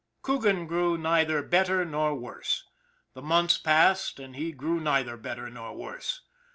Coogan 0.23 0.65
grew 0.65 0.97
neither 0.97 1.43
better 1.43 1.85
nor 1.85 2.15
worse. 2.15 2.63
The 3.13 3.21
months 3.21 3.59
passed, 3.59 4.19
and 4.19 4.35
he 4.35 4.51
grew 4.51 4.79
neither 4.79 5.15
better 5.15 5.47
nor 5.51 5.75
worse. 5.75 6.21